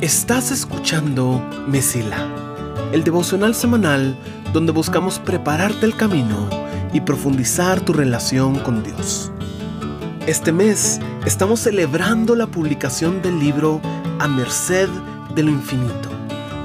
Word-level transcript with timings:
Estás 0.00 0.50
escuchando 0.50 1.46
Mesila, 1.68 2.26
el 2.90 3.04
devocional 3.04 3.54
semanal 3.54 4.16
donde 4.50 4.72
buscamos 4.72 5.18
prepararte 5.18 5.84
el 5.84 5.94
camino 5.94 6.48
y 6.94 7.02
profundizar 7.02 7.82
tu 7.82 7.92
relación 7.92 8.60
con 8.60 8.82
Dios. 8.82 9.30
Este 10.26 10.52
mes 10.52 11.00
estamos 11.26 11.60
celebrando 11.60 12.34
la 12.34 12.46
publicación 12.46 13.20
del 13.20 13.38
libro 13.38 13.82
A 14.18 14.26
Merced 14.26 14.88
de 15.34 15.42
lo 15.42 15.50
Infinito, 15.50 16.08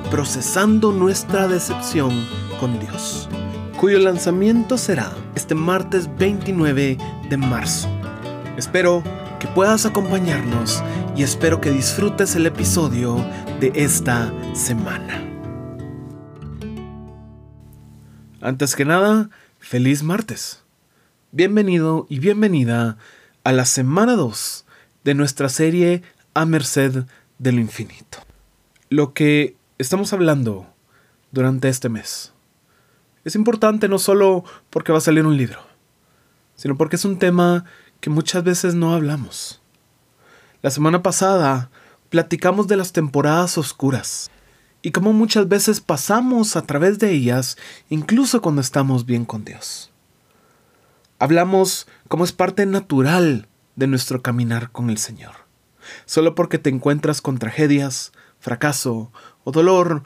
procesando 0.10 0.94
nuestra 0.94 1.50
decepción 1.50 2.14
con 2.58 2.80
Dios, 2.80 3.28
cuyo 3.78 4.00
lanzamiento 4.00 4.78
será 4.78 5.12
este 5.36 5.56
martes 5.56 6.10
29 6.18 6.98
de 7.30 7.38
marzo. 7.38 7.90
Espero 8.56 9.04
que 9.42 9.48
puedas 9.48 9.86
acompañarnos 9.86 10.82
y 11.16 11.24
espero 11.24 11.62
que 11.62 11.72
disfrutes 11.72 12.36
el 12.36 12.46
episodio 12.46 13.16
de 13.62 13.72
esta 13.74 14.34
semana. 14.54 15.24
Antes 18.42 18.76
que 18.76 18.84
nada, 18.84 19.30
feliz 19.60 20.04
martes. 20.04 20.64
Bienvenido 21.32 22.06
y 22.10 22.20
bienvenida 22.20 22.98
a 23.46 23.54
la 23.54 23.64
semana 23.64 24.16
2 24.16 24.66
de 25.06 25.14
nuestra 25.14 25.48
serie 25.48 26.04
A 26.34 26.46
Merced 26.46 27.06
del 27.40 27.60
Infinito. 27.60 28.18
Lo 28.90 29.14
que 29.14 29.56
estamos 29.78 30.12
hablando 30.12 30.68
durante 31.32 31.70
este 31.70 31.88
mes 31.88 32.34
es 33.24 33.36
importante 33.36 33.88
no 33.88 34.00
solo 34.00 34.44
porque 34.70 34.92
va 34.92 34.98
a 34.98 35.02
salir 35.02 35.26
un 35.26 35.38
libro, 35.38 35.60
sino 36.56 36.76
porque 36.76 36.98
es 36.98 37.06
un 37.06 37.20
tema 37.20 37.64
que 38.02 38.10
muchas 38.10 38.44
veces 38.44 38.76
no 38.76 38.94
hablamos. 38.94 39.62
La 40.66 40.72
semana 40.72 41.04
pasada 41.04 41.70
platicamos 42.10 42.68
de 42.68 42.76
las 42.76 42.92
temporadas 42.92 43.56
oscuras 43.60 44.32
y 44.82 44.90
cómo 44.90 45.14
muchas 45.14 45.48
veces 45.48 45.80
pasamos 45.80 46.56
a 46.56 46.64
través 46.64 46.98
de 46.98 47.12
ellas 47.12 47.56
incluso 47.92 48.42
cuando 48.42 48.62
estamos 48.62 49.06
bien 49.06 49.26
con 49.26 49.46
Dios. 49.46 49.92
Hablamos 51.20 51.86
cómo 52.08 52.24
es 52.24 52.32
parte 52.32 52.66
natural 52.66 53.48
de 53.76 53.86
nuestro 53.86 54.24
caminar 54.24 54.72
con 54.72 54.90
el 54.90 54.98
Señor. 54.98 55.34
Solo 56.08 56.34
porque 56.34 56.58
te 56.58 56.72
encuentras 56.72 57.22
con 57.22 57.38
tragedias, 57.38 58.12
fracaso 58.40 59.12
o 59.44 59.52
dolor, 59.52 60.02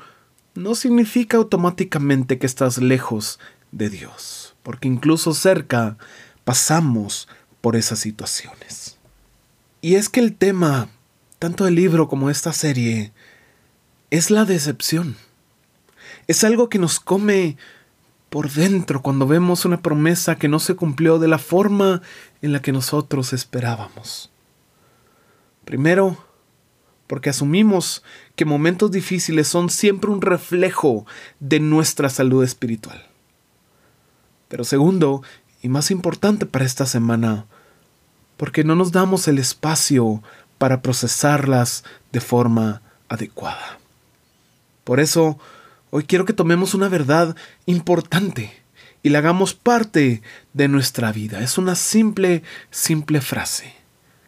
no 0.56 0.76
significa 0.76 1.38
automáticamente 1.38 2.38
que 2.38 2.48
estás 2.48 2.80
lejos 2.80 3.40
de 3.72 3.90
Dios, 3.90 4.58
porque 4.64 4.90
incluso 4.90 5.34
cerca 5.34 5.98
pasamos 6.44 7.30
por 7.62 7.78
esas 7.78 8.00
situaciones. 8.00 8.98
Y 9.82 9.96
es 9.96 10.10
que 10.10 10.20
el 10.20 10.36
tema, 10.36 10.90
tanto 11.40 11.66
del 11.66 11.76
libro 11.76 12.08
como 12.08 12.30
esta 12.30 12.54
serie, 12.54 13.14
es 14.10 14.30
la 14.32 14.46
decepción. 14.46 15.16
Es 16.28 16.44
algo 16.44 16.70
que 16.70 16.80
nos 16.80 17.00
come 17.00 17.58
por 18.30 18.52
dentro 18.52 19.02
cuando 19.02 19.26
vemos 19.26 19.66
una 19.66 19.82
promesa 19.82 20.36
que 20.36 20.48
no 20.48 20.60
se 20.60 20.76
cumplió 20.76 21.18
de 21.18 21.28
la 21.28 21.40
forma 21.40 22.02
en 22.42 22.54
la 22.54 22.62
que 22.62 22.72
nosotros 22.72 23.34
esperábamos. 23.34 24.32
Primero, 25.66 26.18
porque 27.08 27.30
asumimos 27.30 28.04
que 28.36 28.46
momentos 28.46 28.92
difíciles 28.92 29.48
son 29.48 29.70
siempre 29.70 30.12
un 30.12 30.22
reflejo 30.22 31.06
de 31.40 31.60
nuestra 31.60 32.10
salud 32.10 32.44
espiritual. 32.44 33.08
Pero 34.48 34.64
segundo, 34.64 35.24
y 35.62 35.70
más 35.70 35.90
importante 35.90 36.46
para 36.46 36.66
esta 36.66 36.86
semana, 36.86 37.46
porque 38.40 38.64
no 38.64 38.73
nos 38.73 38.94
damos 38.94 39.28
el 39.28 39.38
espacio 39.38 40.23
para 40.58 40.82
procesarlas 40.82 41.84
de 42.14 42.22
forma 42.22 42.82
adecuada. 43.09 43.80
Por 44.86 45.02
eso, 45.02 45.38
hoy 45.90 46.06
quiero 46.06 46.23
que 46.23 46.32
tomemos 46.32 46.73
una 46.73 46.88
verdad 46.88 47.36
importante 47.66 48.54
y 49.04 49.10
la 49.10 49.20
hagamos 49.20 49.56
parte 49.56 50.22
de 50.54 50.70
nuestra 50.70 51.11
vida. 51.11 51.42
Es 51.42 51.58
una 51.58 51.76
simple, 51.76 52.42
simple 52.72 53.20
frase 53.20 53.73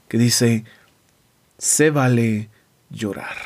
que 0.10 0.18
dice, 0.18 0.66
se 1.58 1.90
vale 1.90 2.50
llorar. 2.90 3.38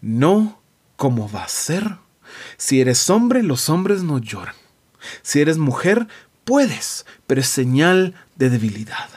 No, 0.00 0.60
¿cómo 0.96 1.30
va 1.30 1.44
a 1.44 1.48
ser? 1.48 1.98
Si 2.56 2.80
eres 2.80 3.08
hombre, 3.08 3.44
los 3.44 3.68
hombres 3.68 4.02
no 4.02 4.18
lloran. 4.18 4.56
Si 5.22 5.40
eres 5.40 5.58
mujer, 5.58 6.08
puedes, 6.44 7.06
pero 7.26 7.40
es 7.40 7.48
señal 7.48 8.14
de 8.36 8.50
debilidad. 8.50 9.08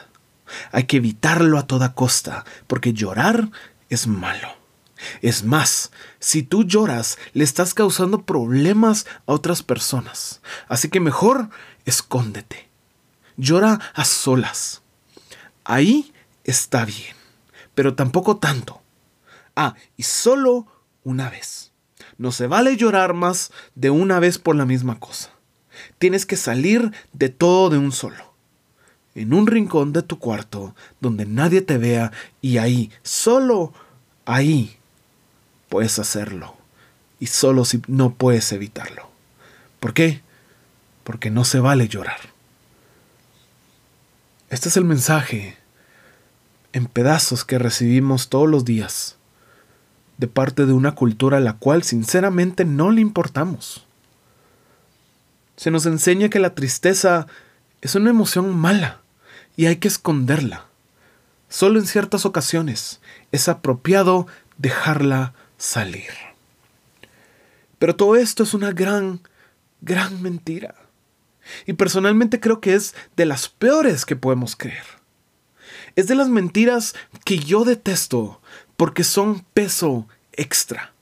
Hay 0.72 0.84
que 0.84 0.98
evitarlo 0.98 1.58
a 1.58 1.66
toda 1.66 1.94
costa, 1.94 2.44
porque 2.66 2.92
llorar 2.92 3.50
es 3.88 4.06
malo. 4.06 4.48
Es 5.22 5.44
más, 5.44 5.92
si 6.18 6.42
tú 6.42 6.64
lloras, 6.64 7.18
le 7.32 7.44
estás 7.44 7.74
causando 7.74 8.22
problemas 8.22 9.06
a 9.26 9.32
otras 9.32 9.62
personas. 9.62 10.40
Así 10.68 10.88
que 10.88 11.00
mejor 11.00 11.50
escóndete. 11.84 12.68
Llora 13.36 13.78
a 13.94 14.04
solas. 14.04 14.82
Ahí 15.64 16.12
está 16.44 16.84
bien, 16.84 17.14
pero 17.74 17.94
tampoco 17.94 18.38
tanto. 18.38 18.82
Ah, 19.54 19.74
y 19.96 20.02
solo 20.02 20.66
una 21.04 21.30
vez. 21.30 21.72
No 22.16 22.32
se 22.32 22.48
vale 22.48 22.76
llorar 22.76 23.14
más 23.14 23.52
de 23.74 23.90
una 23.90 24.18
vez 24.18 24.38
por 24.38 24.56
la 24.56 24.66
misma 24.66 24.98
cosa. 24.98 25.30
Tienes 25.98 26.26
que 26.26 26.36
salir 26.36 26.92
de 27.12 27.28
todo 27.28 27.70
de 27.70 27.78
un 27.78 27.92
solo. 27.92 28.32
En 29.14 29.32
un 29.32 29.46
rincón 29.46 29.92
de 29.92 30.02
tu 30.02 30.18
cuarto 30.18 30.74
donde 31.00 31.26
nadie 31.26 31.60
te 31.60 31.78
vea 31.78 32.12
y 32.40 32.58
ahí, 32.58 32.90
solo 33.02 33.72
ahí, 34.26 34.76
puedes 35.68 35.98
hacerlo. 35.98 36.56
Y 37.20 37.26
solo 37.26 37.64
si 37.64 37.82
no 37.88 38.14
puedes 38.14 38.52
evitarlo. 38.52 39.10
¿Por 39.80 39.92
qué? 39.92 40.22
Porque 41.02 41.30
no 41.30 41.44
se 41.44 41.58
vale 41.58 41.88
llorar. 41.88 42.20
Este 44.50 44.68
es 44.68 44.76
el 44.76 44.84
mensaje 44.84 45.56
en 46.72 46.86
pedazos 46.86 47.44
que 47.44 47.58
recibimos 47.58 48.28
todos 48.28 48.48
los 48.48 48.64
días 48.64 49.16
de 50.18 50.26
parte 50.26 50.66
de 50.66 50.72
una 50.72 50.94
cultura 50.94 51.38
a 51.38 51.40
la 51.40 51.54
cual 51.54 51.82
sinceramente 51.82 52.64
no 52.64 52.90
le 52.90 53.00
importamos. 53.00 53.86
Se 55.58 55.72
nos 55.72 55.86
enseña 55.86 56.28
que 56.28 56.38
la 56.38 56.54
tristeza 56.54 57.26
es 57.80 57.96
una 57.96 58.10
emoción 58.10 58.56
mala 58.56 59.00
y 59.56 59.66
hay 59.66 59.76
que 59.76 59.88
esconderla. 59.88 60.66
Solo 61.48 61.80
en 61.80 61.86
ciertas 61.86 62.24
ocasiones 62.24 63.00
es 63.32 63.48
apropiado 63.48 64.28
dejarla 64.56 65.34
salir. 65.56 66.12
Pero 67.80 67.96
todo 67.96 68.14
esto 68.14 68.44
es 68.44 68.54
una 68.54 68.70
gran, 68.70 69.20
gran 69.80 70.22
mentira. 70.22 70.76
Y 71.66 71.72
personalmente 71.72 72.38
creo 72.38 72.60
que 72.60 72.74
es 72.74 72.94
de 73.16 73.26
las 73.26 73.48
peores 73.48 74.06
que 74.06 74.14
podemos 74.14 74.54
creer. 74.54 74.84
Es 75.96 76.06
de 76.06 76.14
las 76.14 76.28
mentiras 76.28 76.94
que 77.24 77.40
yo 77.40 77.64
detesto 77.64 78.40
porque 78.76 79.02
son 79.02 79.44
peso 79.54 80.06
extra. 80.34 80.92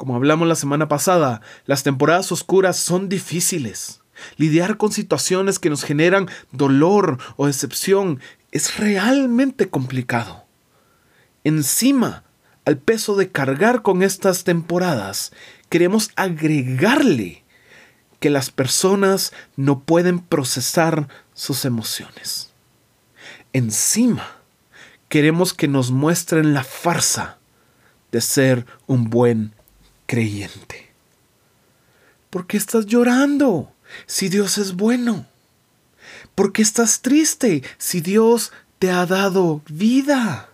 Como 0.00 0.16
hablamos 0.16 0.48
la 0.48 0.54
semana 0.54 0.88
pasada, 0.88 1.42
las 1.66 1.82
temporadas 1.82 2.32
oscuras 2.32 2.78
son 2.78 3.10
difíciles. 3.10 4.00
Lidiar 4.38 4.78
con 4.78 4.92
situaciones 4.92 5.58
que 5.58 5.68
nos 5.68 5.84
generan 5.84 6.26
dolor 6.52 7.18
o 7.36 7.46
decepción 7.46 8.18
es 8.50 8.78
realmente 8.78 9.68
complicado. 9.68 10.46
Encima, 11.44 12.24
al 12.64 12.78
peso 12.78 13.14
de 13.14 13.30
cargar 13.30 13.82
con 13.82 14.02
estas 14.02 14.42
temporadas, 14.42 15.32
queremos 15.68 16.12
agregarle 16.16 17.44
que 18.20 18.30
las 18.30 18.48
personas 18.48 19.34
no 19.56 19.80
pueden 19.80 20.18
procesar 20.18 21.08
sus 21.34 21.66
emociones. 21.66 22.54
Encima, 23.52 24.26
queremos 25.10 25.52
que 25.52 25.68
nos 25.68 25.90
muestren 25.90 26.54
la 26.54 26.64
farsa 26.64 27.36
de 28.12 28.22
ser 28.22 28.64
un 28.86 29.10
buen 29.10 29.59
creyente. 30.10 30.90
¿Por 32.30 32.48
qué 32.48 32.56
estás 32.56 32.86
llorando 32.86 33.72
si 34.06 34.28
Dios 34.28 34.58
es 34.58 34.74
bueno? 34.74 35.26
¿Por 36.34 36.52
qué 36.52 36.62
estás 36.62 37.00
triste 37.00 37.62
si 37.78 38.00
Dios 38.00 38.50
te 38.80 38.90
ha 38.90 39.06
dado 39.06 39.62
vida? 39.68 40.48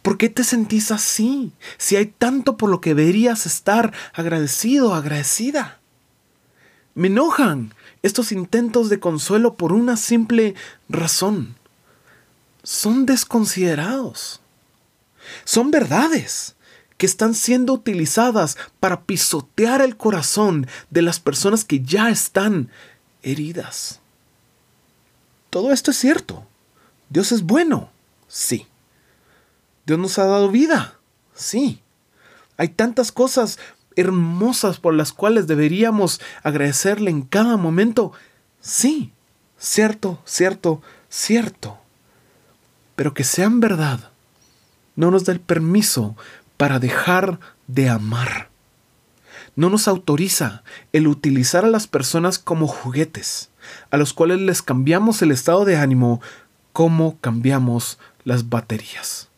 ¿Por 0.00 0.16
qué 0.16 0.30
te 0.30 0.42
sentís 0.42 0.90
así 0.90 1.52
si 1.76 1.96
hay 1.96 2.06
tanto 2.06 2.56
por 2.56 2.70
lo 2.70 2.80
que 2.80 2.94
deberías 2.94 3.44
estar 3.44 3.92
agradecido, 4.14 4.94
agradecida? 4.94 5.78
Me 6.94 7.08
enojan 7.08 7.74
estos 8.02 8.32
intentos 8.32 8.88
de 8.88 9.00
consuelo 9.00 9.52
por 9.52 9.74
una 9.74 9.98
simple 9.98 10.54
razón. 10.88 11.56
Son 12.62 13.04
desconsiderados. 13.04 14.40
Son 15.44 15.70
verdades 15.70 16.56
que 17.02 17.06
están 17.06 17.34
siendo 17.34 17.72
utilizadas 17.72 18.56
para 18.78 19.02
pisotear 19.02 19.82
el 19.82 19.96
corazón 19.96 20.68
de 20.90 21.02
las 21.02 21.18
personas 21.18 21.64
que 21.64 21.80
ya 21.80 22.10
están 22.10 22.70
heridas. 23.24 23.98
Todo 25.50 25.72
esto 25.72 25.90
es 25.90 25.96
cierto. 25.96 26.46
Dios 27.08 27.32
es 27.32 27.42
bueno, 27.42 27.90
sí. 28.28 28.68
Dios 29.84 29.98
nos 29.98 30.16
ha 30.20 30.26
dado 30.26 30.48
vida. 30.52 31.00
Sí. 31.34 31.82
Hay 32.56 32.68
tantas 32.68 33.10
cosas 33.10 33.58
hermosas 33.96 34.78
por 34.78 34.94
las 34.94 35.12
cuales 35.12 35.48
deberíamos 35.48 36.20
agradecerle 36.44 37.10
en 37.10 37.22
cada 37.22 37.56
momento. 37.56 38.12
Sí, 38.60 39.10
cierto, 39.58 40.22
cierto, 40.24 40.82
cierto. 41.08 41.80
Pero 42.94 43.12
que 43.12 43.24
sean 43.24 43.58
verdad 43.58 44.12
no 44.94 45.10
nos 45.10 45.24
da 45.24 45.32
el 45.32 45.40
permiso 45.40 46.16
para 46.62 46.78
dejar 46.78 47.40
de 47.66 47.88
amar. 47.88 48.48
No 49.56 49.68
nos 49.68 49.88
autoriza 49.88 50.62
el 50.92 51.08
utilizar 51.08 51.64
a 51.64 51.68
las 51.68 51.88
personas 51.88 52.38
como 52.38 52.68
juguetes, 52.68 53.50
a 53.90 53.96
los 53.96 54.12
cuales 54.12 54.38
les 54.38 54.62
cambiamos 54.62 55.22
el 55.22 55.32
estado 55.32 55.64
de 55.64 55.76
ánimo 55.76 56.20
como 56.72 57.18
cambiamos 57.18 57.98
las 58.22 58.48
baterías. 58.48 59.28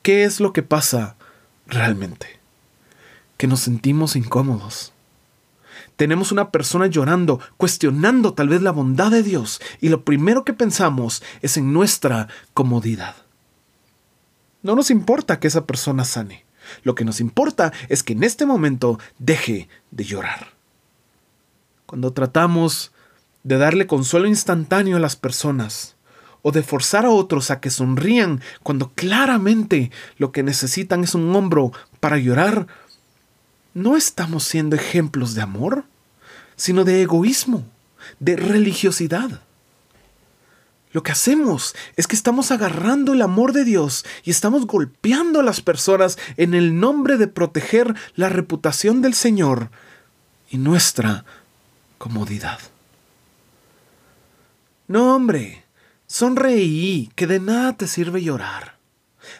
¿Qué 0.00 0.24
es 0.24 0.40
lo 0.40 0.54
que 0.54 0.62
pasa 0.62 1.16
realmente? 1.66 2.40
Que 3.36 3.48
nos 3.48 3.60
sentimos 3.60 4.16
incómodos. 4.16 4.94
Tenemos 5.96 6.32
una 6.32 6.50
persona 6.50 6.86
llorando, 6.86 7.38
cuestionando 7.58 8.32
tal 8.32 8.48
vez 8.48 8.62
la 8.62 8.70
bondad 8.70 9.10
de 9.10 9.22
Dios, 9.22 9.60
y 9.82 9.90
lo 9.90 10.06
primero 10.06 10.46
que 10.46 10.54
pensamos 10.54 11.22
es 11.42 11.58
en 11.58 11.74
nuestra 11.74 12.28
comodidad. 12.54 13.27
No 14.62 14.74
nos 14.74 14.90
importa 14.90 15.40
que 15.40 15.48
esa 15.48 15.66
persona 15.66 16.04
sane. 16.04 16.44
Lo 16.82 16.94
que 16.94 17.04
nos 17.04 17.20
importa 17.20 17.72
es 17.88 18.02
que 18.02 18.12
en 18.12 18.24
este 18.24 18.46
momento 18.46 18.98
deje 19.18 19.68
de 19.90 20.04
llorar. 20.04 20.54
Cuando 21.86 22.12
tratamos 22.12 22.92
de 23.44 23.56
darle 23.56 23.86
consuelo 23.86 24.26
instantáneo 24.26 24.96
a 24.96 25.00
las 25.00 25.16
personas, 25.16 25.96
o 26.42 26.52
de 26.52 26.62
forzar 26.62 27.04
a 27.04 27.10
otros 27.10 27.50
a 27.50 27.60
que 27.60 27.70
sonrían 27.70 28.40
cuando 28.62 28.92
claramente 28.94 29.90
lo 30.18 30.32
que 30.32 30.42
necesitan 30.42 31.04
es 31.04 31.14
un 31.14 31.34
hombro 31.34 31.72
para 32.00 32.18
llorar, 32.18 32.66
no 33.74 33.96
estamos 33.96 34.44
siendo 34.44 34.76
ejemplos 34.76 35.34
de 35.34 35.42
amor, 35.42 35.84
sino 36.56 36.84
de 36.84 37.02
egoísmo, 37.02 37.64
de 38.18 38.36
religiosidad. 38.36 39.42
Lo 40.92 41.02
que 41.02 41.12
hacemos 41.12 41.74
es 41.96 42.06
que 42.06 42.16
estamos 42.16 42.50
agarrando 42.50 43.12
el 43.12 43.22
amor 43.22 43.52
de 43.52 43.64
Dios 43.64 44.04
y 44.24 44.30
estamos 44.30 44.66
golpeando 44.66 45.40
a 45.40 45.42
las 45.42 45.60
personas 45.60 46.18
en 46.36 46.54
el 46.54 46.80
nombre 46.80 47.16
de 47.18 47.28
proteger 47.28 47.94
la 48.14 48.28
reputación 48.28 49.02
del 49.02 49.14
Señor 49.14 49.70
y 50.50 50.56
nuestra 50.56 51.24
comodidad. 51.98 52.58
No, 54.86 55.14
hombre, 55.14 55.64
sonreí, 56.06 57.10
que 57.14 57.26
de 57.26 57.40
nada 57.40 57.76
te 57.76 57.86
sirve 57.86 58.22
llorar. 58.22 58.78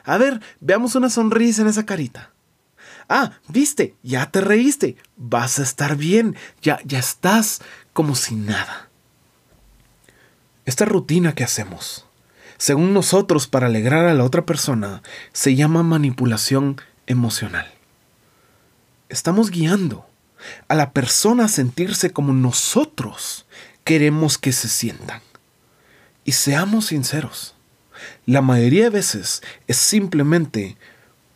A 0.05 0.19
ver, 0.19 0.41
veamos 0.61 0.95
una 0.95 1.09
sonrisa 1.09 1.63
en 1.63 1.69
esa 1.69 1.87
carita. 1.87 2.33
Ah, 3.09 3.33
viste, 3.49 3.95
ya 4.03 4.31
te 4.31 4.43
reíste, 4.43 4.97
vas 5.17 5.59
a 5.59 5.63
estar 5.63 5.97
bien, 5.97 6.37
ya, 6.61 6.79
ya 6.85 6.99
estás 6.99 7.63
como 7.95 8.15
si 8.15 8.35
nada. 8.35 8.88
Esta 10.69 10.85
rutina 10.85 11.35
que 11.35 11.45
hacemos, 11.45 12.05
según 12.59 12.93
nosotros 12.93 13.47
para 13.47 13.69
alegrar 13.69 14.05
a 14.05 14.13
la 14.13 14.23
otra 14.23 14.45
persona, 14.45 15.03
se 15.33 15.55
llama 15.55 15.83
manipulación 15.83 16.79
emocional. 17.07 17.73
Estamos 19.09 19.51
guiando 19.51 20.07
a 20.69 20.75
la 20.75 20.93
persona 20.93 21.47
a 21.47 21.49
sentirse 21.49 22.11
como 22.11 22.35
nosotros 22.35 23.47
queremos 23.83 24.37
que 24.37 24.53
se 24.53 24.69
sientan. 24.69 25.23
Y 26.27 26.33
seamos 26.33 26.89
sinceros, 26.89 27.55
la 28.27 28.43
mayoría 28.43 28.85
de 28.85 28.91
veces 28.91 29.43
es 29.69 29.79
simplemente 29.79 30.77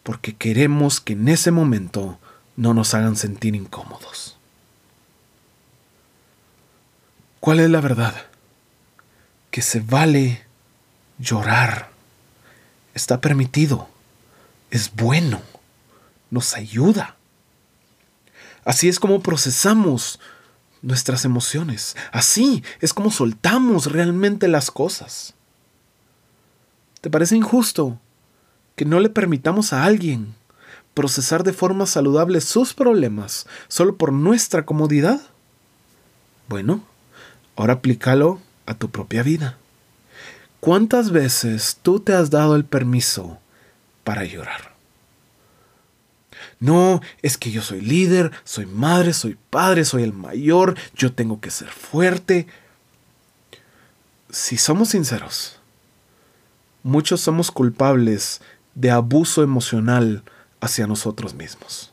porque 0.03 0.37
queremos 0.37 1.01
que 1.01 1.15
en 1.15 1.29
ese 1.29 1.53
momento 1.53 2.19
no 2.57 2.75
nos 2.75 2.93
hagan 2.93 3.17
sentir 3.17 3.55
incómodos. 3.55 4.37
¿Cuál 7.41 7.61
es 7.61 7.71
la 7.71 7.81
verdad? 7.81 8.27
Que 9.53 9.63
se 9.63 9.79
vale 9.79 10.43
llorar. 11.19 11.93
Está 12.95 13.21
permitido. 13.21 13.89
Es 14.71 14.93
bueno. 14.93 15.41
Nos 16.31 16.57
ayuda. 16.57 17.17
Así 18.65 18.89
es 18.89 18.99
como 18.99 19.21
procesamos 19.21 20.19
nuestras 20.81 21.25
emociones. 21.25 21.97
Así 22.13 22.65
es 22.81 22.95
como 22.95 23.11
soltamos 23.11 23.93
realmente 23.93 24.49
las 24.49 24.71
cosas. 24.71 25.35
¿Te 27.03 27.11
parece 27.11 27.37
injusto 27.37 28.01
que 28.75 28.87
no 28.87 29.01
le 29.01 29.11
permitamos 29.11 29.75
a 29.75 29.85
alguien 29.85 30.35
procesar 30.95 31.45
de 31.45 31.53
forma 31.53 31.87
saludable 31.87 32.41
sus 32.41 32.73
problemas 32.73 33.47
solo 33.69 33.97
por 33.97 34.13
nuestra 34.13 34.65
comodidad? 34.65 35.21
Bueno, 36.49 36.83
ahora 37.57 37.75
aplícalo 37.75 38.41
a 38.67 38.75
tu 38.75 38.91
propia 38.91 39.23
vida. 39.23 39.59
¿Cuántas 40.61 41.11
veces 41.11 41.79
tú 41.83 42.01
te 42.01 42.15
has 42.15 42.31
dado 42.31 42.55
el 42.55 42.65
permiso 42.65 43.41
para 44.05 44.25
llorar? 44.25 44.73
No, 46.61 47.01
es 47.23 47.37
que 47.37 47.51
yo 47.51 47.63
soy 47.63 47.81
líder, 47.81 48.31
soy 48.45 48.67
madre, 48.67 49.13
soy 49.13 49.37
padre, 49.51 49.85
soy 49.85 50.05
el 50.05 50.13
mayor, 50.13 50.77
yo 50.95 51.13
tengo 51.13 51.41
que 51.41 51.51
ser 51.51 51.69
fuerte. 51.69 52.47
Si 54.31 54.57
somos 54.57 54.91
sinceros, 54.91 55.59
muchos 56.85 57.21
somos 57.21 57.51
culpables 57.51 58.41
de 58.77 58.91
abuso 58.93 59.43
emocional 59.43 60.23
hacia 60.61 60.87
nosotros 60.87 61.35
mismos. 61.35 61.93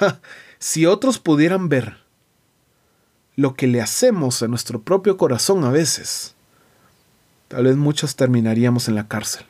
si 0.58 0.86
otros 0.86 1.18
pudieran 1.18 1.68
ver 1.68 2.03
lo 3.36 3.54
que 3.54 3.66
le 3.66 3.80
hacemos 3.80 4.42
a 4.42 4.48
nuestro 4.48 4.82
propio 4.82 5.16
corazón 5.16 5.64
a 5.64 5.70
veces, 5.70 6.34
tal 7.48 7.64
vez 7.64 7.76
muchos 7.76 8.16
terminaríamos 8.16 8.88
en 8.88 8.94
la 8.94 9.08
cárcel. 9.08 9.46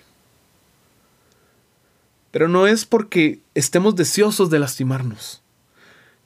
Pero 2.31 2.49
no 2.49 2.67
es 2.67 2.85
porque 2.85 3.41
estemos 3.55 3.95
deseosos 3.95 4.51
de 4.51 4.59
lastimarnos. 4.59 5.43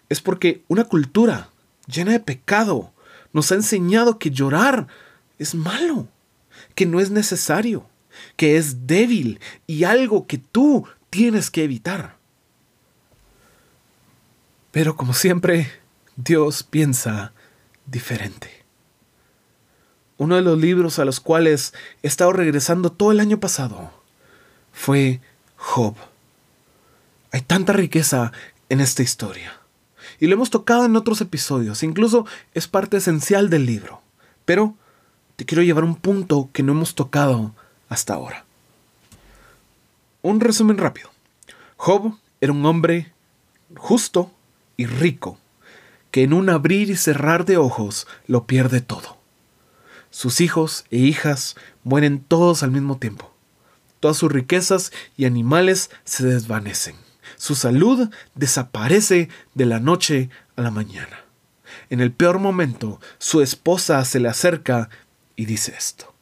Es 0.09 0.21
porque 0.21 0.63
una 0.69 0.85
cultura 0.85 1.51
llena 1.87 2.13
de 2.13 2.21
pecado 2.21 2.93
nos 3.33 3.53
ha 3.53 3.57
enseñado 3.57 4.19
que 4.19 4.31
llorar 4.31 4.87
es 5.39 5.55
malo, 5.55 6.09
que 6.75 6.87
no 6.87 7.01
es 7.01 7.11
necesario, 7.11 7.87
que 8.37 8.57
es 8.57 8.87
débil 8.87 9.41
y 9.67 9.85
algo 9.85 10.27
que 10.27 10.39
tú 10.39 10.87
tienes 11.11 11.51
que 11.51 11.65
evitar. 11.65 12.17
Pero 14.71 14.97
como 14.97 15.13
siempre, 15.13 15.71
Dios 16.17 16.63
piensa 16.63 17.33
diferente. 17.91 18.65
Uno 20.17 20.37
de 20.37 20.43
los 20.43 20.59
libros 20.59 20.99
a 20.99 21.05
los 21.05 21.21
cuales 21.21 21.75
he 22.03 22.09
estado 22.09 22.33
regresando 22.33 22.91
todo 22.91 23.13
el 23.13 23.21
año 23.21 23.39
pasado 23.39 23.93
fue 24.73 25.21
Job. 25.57 25.95
Hay 27.33 27.41
tanta 27.43 27.73
riqueza 27.73 28.33
en 28.69 28.81
esta 28.81 29.03
historia. 29.03 29.61
Y 30.19 30.27
lo 30.27 30.35
hemos 30.35 30.51
tocado 30.51 30.85
en 30.87 30.97
otros 30.97 31.21
episodios, 31.21 31.83
incluso 31.83 32.27
es 32.55 32.67
parte 32.67 32.97
esencial 32.97 33.51
del 33.51 33.67
libro. 33.67 34.03
Pero 34.45 34.75
te 35.37 35.45
quiero 35.45 35.63
llevar 35.63 35.85
a 35.85 35.87
un 35.87 35.97
punto 35.97 36.51
que 36.53 36.63
no 36.63 36.73
hemos 36.73 36.95
tocado 36.95 37.55
hasta 37.89 38.15
ahora. 38.15 38.45
Un 40.23 40.41
resumen 40.41 40.79
rápido. 40.79 41.11
Job 41.77 42.19
era 42.41 42.53
un 42.53 42.67
hombre 42.67 43.13
justo 43.77 44.33
y 44.77 44.87
rico 44.87 45.39
que 46.11 46.23
en 46.23 46.33
un 46.33 46.49
abrir 46.51 46.91
y 46.91 46.97
cerrar 46.97 47.45
de 47.45 47.57
ojos 47.57 48.07
lo 48.27 48.47
pierde 48.47 48.81
todo. 48.81 49.19
Sus 50.11 50.41
hijos 50.41 50.85
e 50.91 50.99
hijas 50.99 51.57
mueren 51.85 52.21
todos 52.21 52.63
al 52.63 52.71
mismo 52.71 52.99
tiempo. 52.99 53.35
Todas 54.01 54.17
sus 54.17 54.33
riquezas 54.33 54.93
y 55.17 55.27
animales 55.27 55.91
se 56.05 56.27
desvanecen. 56.27 56.97
Su 57.37 57.55
salud 57.55 58.11
desaparece 58.35 59.29
de 59.55 59.67
la 59.67 59.81
noche 59.81 60.31
a 60.57 60.63
la 60.63 60.71
mañana. 60.71 61.25
En 61.91 62.01
el 62.01 62.13
peor 62.13 62.39
momento, 62.39 63.01
su 63.19 63.43
esposa 63.43 64.05
se 64.05 64.21
le 64.21 64.29
acerca 64.29 64.89
y 65.37 65.45
dice 65.45 65.75
esto. 65.77 66.15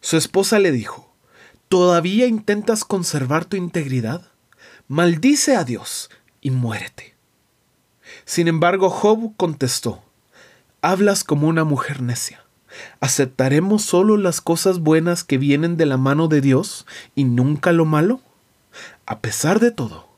Su 0.00 0.16
esposa 0.16 0.58
le 0.58 0.72
dijo, 0.72 1.12
¿todavía 1.68 2.26
intentas 2.26 2.84
conservar 2.84 3.44
tu 3.44 3.56
integridad? 3.56 4.30
Maldice 4.86 5.56
a 5.56 5.64
Dios 5.64 6.10
y 6.40 6.50
muérete. 6.50 7.17
Sin 8.24 8.48
embargo, 8.48 8.90
Job 8.90 9.34
contestó, 9.36 10.02
Hablas 10.80 11.24
como 11.24 11.48
una 11.48 11.64
mujer 11.64 12.02
necia. 12.02 12.44
¿Aceptaremos 13.00 13.82
solo 13.82 14.16
las 14.16 14.40
cosas 14.40 14.78
buenas 14.78 15.24
que 15.24 15.38
vienen 15.38 15.76
de 15.76 15.86
la 15.86 15.96
mano 15.96 16.28
de 16.28 16.40
Dios 16.40 16.86
y 17.14 17.24
nunca 17.24 17.72
lo 17.72 17.84
malo? 17.84 18.20
A 19.06 19.20
pesar 19.20 19.58
de 19.58 19.70
todo, 19.70 20.08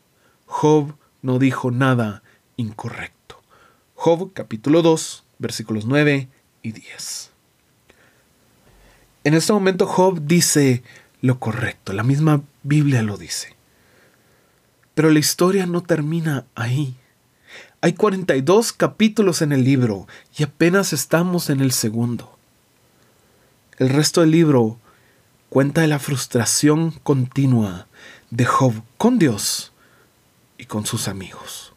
Job 0.47 0.95
no 1.23 1.39
dijo 1.39 1.71
nada 1.71 2.23
incorrecto. 2.57 3.41
Job 3.95 4.33
capítulo 4.35 4.83
2, 4.83 5.25
versículos 5.39 5.87
9 5.87 6.29
y 6.63 6.73
10. 6.73 7.31
En 9.25 9.35
este 9.35 9.53
momento 9.53 9.87
Job 9.87 10.21
dice 10.23 10.83
lo 11.21 11.39
correcto. 11.39 11.93
La 11.93 12.03
misma 12.03 12.43
Biblia 12.63 13.03
lo 13.03 13.17
dice. 13.17 13.55
Pero 14.95 15.11
la 15.11 15.19
historia 15.19 15.67
no 15.67 15.83
termina 15.83 16.47
ahí. 16.55 16.97
Hay 17.83 17.95
42 17.95 18.75
capítulos 18.75 19.41
en 19.41 19.53
el 19.53 19.65
libro 19.65 20.07
y 20.37 20.43
apenas 20.43 20.93
estamos 20.93 21.49
en 21.49 21.61
el 21.61 21.73
segundo. 21.73 22.37
El 23.79 23.89
resto 23.89 24.21
del 24.21 24.33
libro 24.33 24.79
cuenta 25.49 25.81
de 25.81 25.87
la 25.87 25.99
frustración 25.99 26.91
continua 27.03 27.87
de 28.29 28.45
Job 28.45 28.75
con 28.99 29.19
Dios 29.19 29.73
y 30.59 30.67
con 30.67 30.85
sus 30.85 31.09
amigos. 31.09 31.73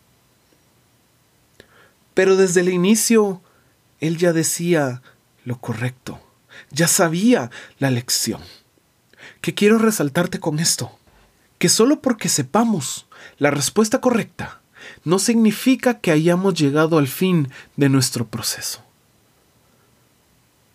Pero 2.14 2.36
desde 2.36 2.60
el 2.60 2.68
inicio, 2.68 3.42
él 4.02 4.18
ya 4.18 4.34
decía 4.34 5.02
lo 5.46 5.58
correcto, 5.62 6.20
ya 6.70 6.90
sabía 6.90 7.50
la 7.80 7.90
lección. 7.90 8.42
¿Qué 9.40 9.54
quiero 9.54 9.78
resaltarte 9.78 10.42
con 10.42 10.60
esto? 10.60 11.00
Que 11.60 11.70
solo 11.70 12.02
porque 12.02 12.28
sepamos 12.28 13.08
la 13.38 13.52
respuesta 13.52 14.02
correcta, 14.02 14.60
no 15.04 15.20
significa 15.20 16.00
que 16.00 16.12
hayamos 16.12 16.54
llegado 16.54 16.98
al 16.98 17.08
fin 17.08 17.50
de 17.76 17.90
nuestro 17.90 18.28
proceso. 18.28 18.82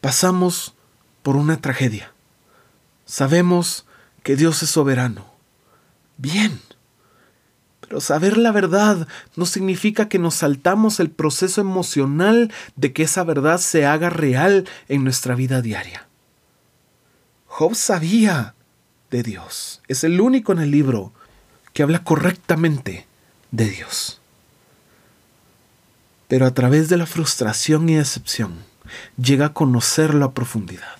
Pasamos 0.01 0.75
por 1.23 1.37
una 1.37 1.61
tragedia. 1.61 2.13
Sabemos 3.05 3.87
que 4.23 4.37
Dios 4.37 4.63
es 4.63 4.71
soberano. 4.71 5.27
Bien. 6.17 6.61
Pero 7.81 8.01
saber 8.01 8.37
la 8.37 8.53
verdad 8.53 9.09
no 9.35 9.47
significa 9.47 10.09
que 10.09 10.19
nos 10.19 10.37
saltamos 10.37 11.01
el 11.01 11.11
proceso 11.11 11.61
emocional 11.61 12.53
de 12.77 12.93
que 12.93 13.05
esa 13.05 13.25
verdad 13.25 13.59
se 13.59 13.87
haga 13.87 14.11
real 14.11 14.69
en 14.89 15.05
nuestra 15.05 15.35
vida 15.35 15.63
diaria. 15.63 16.07
Job 17.47 17.75
sabía 17.75 18.55
de 19.11 19.23
Dios. 19.23 19.81
Es 19.89 20.05
el 20.05 20.21
único 20.21 20.53
en 20.53 20.59
el 20.61 20.71
libro 20.71 21.13
que 21.73 21.83
habla 21.83 22.05
correctamente 22.05 23.08
de 23.51 23.69
Dios. 23.69 24.21
Pero 26.29 26.47
a 26.47 26.53
través 26.53 26.89
de 26.89 26.97
la 26.97 27.07
frustración 27.07 27.89
y 27.89 27.95
decepción 27.95 28.65
llega 29.17 29.47
a 29.47 29.53
conocerlo 29.55 30.25
a 30.25 30.33
profundidad. 30.35 30.97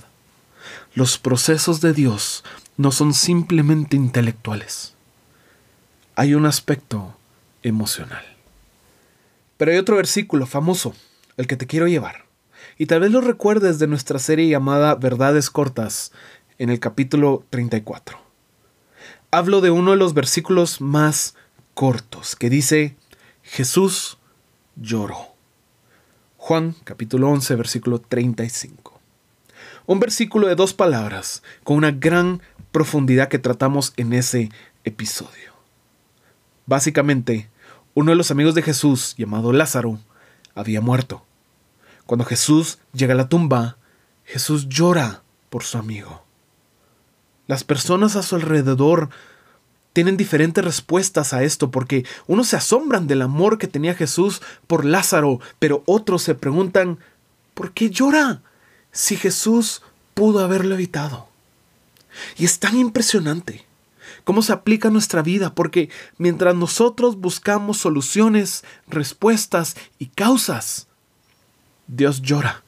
Los 0.95 1.19
procesos 1.19 1.81
de 1.81 1.93
Dios 1.93 2.45
no 2.77 2.93
son 2.93 3.13
simplemente 3.15 3.97
intelectuales. 3.97 4.95
Hay 6.17 6.35
un 6.35 6.47
aspecto 6.47 7.17
emocional. 7.63 8.25
Pero 9.57 9.73
hay 9.73 9.79
otro 9.79 9.97
versículo 9.97 10.47
famoso, 10.47 10.95
el 11.37 11.47
que 11.47 11.57
te 11.57 11.67
quiero 11.67 11.89
llevar. 11.89 12.25
Y 12.79 12.87
tal 12.87 13.01
vez 13.01 13.11
lo 13.11 13.21
recuerdes 13.21 13.79
de 13.79 13.87
nuestra 13.87 14.19
serie 14.19 14.49
llamada 14.49 14.95
Verdades 14.95 15.51
Cortas, 15.51 16.13
en 16.59 16.71
el 16.71 16.81
capítulo 16.81 17.45
34. 17.51 18.19
Hablo 19.31 19.61
de 19.61 19.71
uno 19.71 19.93
de 19.93 19.97
los 19.97 20.15
versículos 20.15 20.81
más 20.81 21.35
cortos, 21.79 22.35
que 22.35 22.51
dice, 22.51 22.97
Jesús 23.45 24.19
lloró. 24.75 25.37
Juan 26.37 26.75
capítulo 26.83 27.29
11, 27.29 27.55
versículo 27.55 28.01
35. 28.01 29.01
Un 29.87 30.01
versículo 30.01 30.49
de 30.49 30.57
dos 30.57 30.75
palabras, 30.75 31.45
con 31.63 31.77
una 31.77 31.93
gran 31.93 32.43
profundidad 32.73 33.29
que 33.29 33.39
tratamos 33.39 33.93
en 33.97 34.13
ese 34.13 34.51
episodio. 34.83 35.53
Básicamente, 36.67 37.49
uno 37.95 38.11
de 38.11 38.17
los 38.17 38.33
amigos 38.33 38.57
de 38.57 38.63
Jesús, 38.63 39.15
llamado 39.17 39.53
Lázaro, 39.53 40.01
había 40.57 40.81
muerto. 40.81 41.25
Cuando 42.07 42.25
Jesús 42.25 42.81
llega 42.93 43.15
a 43.15 43.17
la 43.17 43.29
tumba, 43.29 43.77
Jesús 44.25 44.69
llora 44.69 45.23
por 45.49 45.63
su 45.63 45.79
amigo. 45.79 46.25
Las 47.47 47.63
personas 47.63 48.17
a 48.17 48.25
su 48.25 48.35
alrededor 48.35 49.11
tienen 49.99 50.17
diferentes 50.17 50.65
respuestas 50.65 51.33
a 51.33 51.43
esto 51.43 51.73
porque 51.73 52.07
unos 52.29 52.47
se 52.47 52.57
asombran 52.57 53.09
del 53.09 53.21
amor 53.21 53.59
que 53.59 53.67
tenía 53.67 53.97
Jesús 53.97 54.41
por 54.69 54.85
Lázaro, 54.85 55.41
pero 55.59 55.83
otros 55.87 56.23
se 56.23 56.37
preguntan, 56.37 57.01
¿por 57.53 57.73
qué 57.73 57.91
llora 57.91 58.41
si 58.93 59.17
Jesús 59.17 59.83
pudo 60.15 60.39
haberlo 60.39 60.77
evitado? 60.77 61.27
Y 62.37 62.45
es 62.45 62.61
tan 62.61 62.77
impresionante 62.79 63.67
cómo 64.23 64.43
se 64.43 64.53
aplica 64.53 64.87
a 64.87 64.93
nuestra 64.93 65.21
vida, 65.21 65.57
porque 65.57 65.91
mientras 66.17 66.55
nosotros 66.55 67.17
buscamos 67.17 67.79
soluciones, 67.79 68.63
respuestas 68.87 69.75
y 69.99 70.07
causas, 70.07 70.87
Dios 71.89 72.23
llora. 72.23 72.63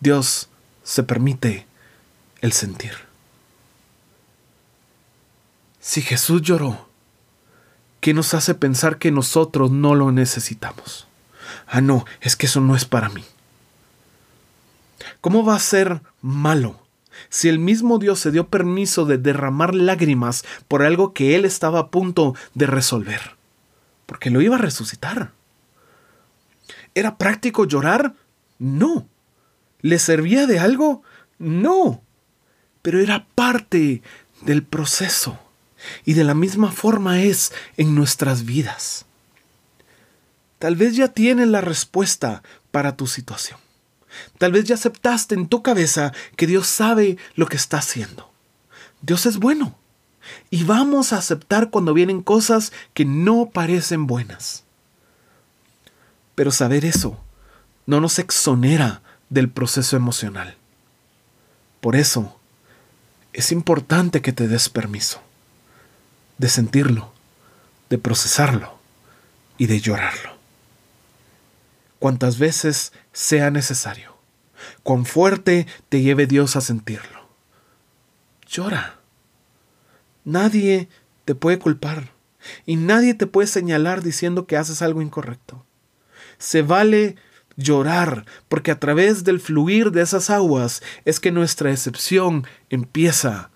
Dios 0.00 0.48
se 0.82 1.04
permite 1.04 1.64
el 2.40 2.50
sentir. 2.50 3.11
Si 5.84 6.00
Jesús 6.00 6.42
lloró, 6.42 6.88
¿qué 8.00 8.14
nos 8.14 8.34
hace 8.34 8.54
pensar 8.54 8.98
que 8.98 9.10
nosotros 9.10 9.72
no 9.72 9.96
lo 9.96 10.12
necesitamos? 10.12 11.08
Ah, 11.66 11.80
no, 11.80 12.06
es 12.20 12.36
que 12.36 12.46
eso 12.46 12.60
no 12.60 12.76
es 12.76 12.84
para 12.84 13.08
mí. 13.08 13.24
¿Cómo 15.20 15.44
va 15.44 15.56
a 15.56 15.58
ser 15.58 16.00
malo 16.20 16.80
si 17.30 17.48
el 17.48 17.58
mismo 17.58 17.98
Dios 17.98 18.20
se 18.20 18.30
dio 18.30 18.46
permiso 18.46 19.06
de 19.06 19.18
derramar 19.18 19.74
lágrimas 19.74 20.44
por 20.68 20.84
algo 20.84 21.12
que 21.14 21.34
él 21.34 21.44
estaba 21.44 21.80
a 21.80 21.88
punto 21.88 22.36
de 22.54 22.66
resolver? 22.66 23.34
Porque 24.06 24.30
lo 24.30 24.40
iba 24.40 24.54
a 24.54 24.60
resucitar. 24.60 25.32
¿Era 26.94 27.18
práctico 27.18 27.64
llorar? 27.64 28.14
No. 28.60 29.08
¿Le 29.80 29.98
servía 29.98 30.46
de 30.46 30.60
algo? 30.60 31.02
No. 31.40 32.04
Pero 32.82 33.00
era 33.00 33.26
parte 33.34 34.00
del 34.42 34.62
proceso. 34.62 35.40
Y 36.04 36.14
de 36.14 36.24
la 36.24 36.34
misma 36.34 36.70
forma 36.70 37.22
es 37.22 37.52
en 37.76 37.94
nuestras 37.94 38.44
vidas. 38.44 39.04
Tal 40.58 40.76
vez 40.76 40.94
ya 40.94 41.08
tienes 41.08 41.48
la 41.48 41.60
respuesta 41.60 42.42
para 42.70 42.96
tu 42.96 43.06
situación. 43.06 43.58
Tal 44.38 44.52
vez 44.52 44.64
ya 44.64 44.74
aceptaste 44.74 45.34
en 45.34 45.48
tu 45.48 45.62
cabeza 45.62 46.12
que 46.36 46.46
Dios 46.46 46.66
sabe 46.66 47.16
lo 47.34 47.46
que 47.46 47.56
está 47.56 47.78
haciendo. 47.78 48.30
Dios 49.00 49.26
es 49.26 49.38
bueno. 49.38 49.76
Y 50.50 50.62
vamos 50.62 51.12
a 51.12 51.18
aceptar 51.18 51.70
cuando 51.70 51.94
vienen 51.94 52.22
cosas 52.22 52.72
que 52.94 53.04
no 53.04 53.50
parecen 53.52 54.06
buenas. 54.06 54.62
Pero 56.34 56.52
saber 56.52 56.84
eso 56.84 57.18
no 57.86 58.00
nos 58.00 58.18
exonera 58.20 59.02
del 59.30 59.50
proceso 59.50 59.96
emocional. 59.96 60.56
Por 61.80 61.96
eso, 61.96 62.38
es 63.32 63.50
importante 63.50 64.22
que 64.22 64.32
te 64.32 64.46
des 64.46 64.68
permiso 64.68 65.20
de 66.42 66.48
sentirlo, 66.48 67.12
de 67.88 67.98
procesarlo 67.98 68.76
y 69.58 69.68
de 69.68 69.78
llorarlo. 69.78 70.36
Cuantas 72.00 72.36
veces 72.40 72.92
sea 73.12 73.52
necesario, 73.52 74.16
cuán 74.82 75.06
fuerte 75.06 75.68
te 75.88 76.00
lleve 76.00 76.26
Dios 76.26 76.56
a 76.56 76.60
sentirlo. 76.60 77.28
Llora. 78.48 78.98
Nadie 80.24 80.88
te 81.24 81.36
puede 81.36 81.60
culpar 81.60 82.10
y 82.66 82.74
nadie 82.74 83.14
te 83.14 83.28
puede 83.28 83.46
señalar 83.46 84.02
diciendo 84.02 84.48
que 84.48 84.56
haces 84.56 84.82
algo 84.82 85.00
incorrecto. 85.00 85.64
Se 86.38 86.62
vale 86.62 87.14
llorar, 87.56 88.26
porque 88.48 88.72
a 88.72 88.80
través 88.80 89.22
del 89.22 89.38
fluir 89.38 89.92
de 89.92 90.02
esas 90.02 90.28
aguas 90.28 90.82
es 91.04 91.20
que 91.20 91.30
nuestra 91.30 91.70
excepción 91.70 92.44
empieza 92.68 93.52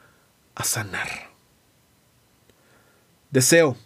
a 0.55 0.63
sanar. 0.63 1.26
Deseo 3.37 3.77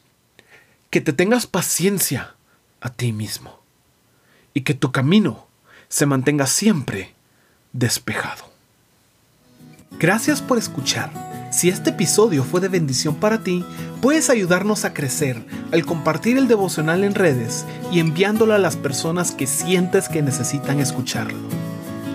que 0.90 1.00
te 1.00 1.12
tengas 1.12 1.48
paciencia 1.48 2.36
a 2.80 2.88
ti 2.88 3.12
mismo 3.12 3.58
y 4.54 4.60
que 4.60 4.74
tu 4.74 4.92
camino 4.92 5.48
se 5.88 6.06
mantenga 6.06 6.46
siempre 6.46 7.14
despejado. 7.72 8.44
Gracias 9.98 10.40
por 10.40 10.56
escuchar. 10.56 11.10
Si 11.50 11.68
este 11.68 11.90
episodio 11.90 12.44
fue 12.44 12.60
de 12.60 12.68
bendición 12.68 13.16
para 13.16 13.42
ti, 13.42 13.64
puedes 14.00 14.30
ayudarnos 14.30 14.84
a 14.84 14.94
crecer 14.94 15.44
al 15.72 15.84
compartir 15.84 16.38
el 16.38 16.46
devocional 16.46 17.02
en 17.02 17.16
redes 17.16 17.64
y 17.90 17.98
enviándolo 17.98 18.54
a 18.54 18.58
las 18.58 18.76
personas 18.76 19.32
que 19.32 19.48
sientes 19.48 20.08
que 20.08 20.22
necesitan 20.22 20.78
escucharlo. 20.78 21.40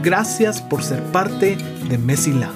Gracias 0.01 0.61
por 0.61 0.85
ser 0.85 1.03
parte 1.11 1.57
de 1.89 1.97
Mesila. 1.97 2.49